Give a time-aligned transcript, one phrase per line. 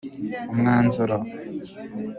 [0.51, 1.15] Umwanzuro